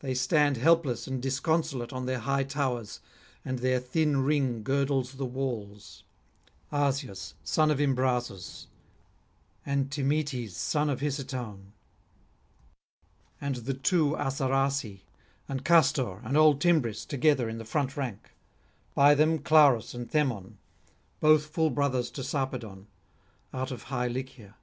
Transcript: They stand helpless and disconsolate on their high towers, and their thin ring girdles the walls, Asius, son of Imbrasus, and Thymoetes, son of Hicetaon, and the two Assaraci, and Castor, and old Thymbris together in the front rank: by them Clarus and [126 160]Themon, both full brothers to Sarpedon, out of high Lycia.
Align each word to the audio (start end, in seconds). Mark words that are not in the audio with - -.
They 0.00 0.12
stand 0.14 0.56
helpless 0.56 1.06
and 1.06 1.22
disconsolate 1.22 1.92
on 1.92 2.04
their 2.04 2.18
high 2.18 2.42
towers, 2.42 2.98
and 3.44 3.60
their 3.60 3.78
thin 3.78 4.24
ring 4.24 4.64
girdles 4.64 5.12
the 5.12 5.24
walls, 5.24 6.02
Asius, 6.72 7.34
son 7.44 7.70
of 7.70 7.78
Imbrasus, 7.80 8.66
and 9.64 9.88
Thymoetes, 9.88 10.50
son 10.56 10.90
of 10.90 10.98
Hicetaon, 10.98 11.72
and 13.40 13.54
the 13.54 13.74
two 13.74 14.16
Assaraci, 14.16 15.02
and 15.48 15.64
Castor, 15.64 16.16
and 16.24 16.36
old 16.36 16.60
Thymbris 16.60 17.06
together 17.06 17.48
in 17.48 17.58
the 17.58 17.64
front 17.64 17.96
rank: 17.96 18.32
by 18.96 19.14
them 19.14 19.38
Clarus 19.38 19.94
and 19.94 20.12
[126 20.12 20.56
160]Themon, 20.58 20.58
both 21.20 21.46
full 21.46 21.70
brothers 21.70 22.10
to 22.10 22.24
Sarpedon, 22.24 22.88
out 23.54 23.70
of 23.70 23.84
high 23.84 24.08
Lycia. 24.08 24.56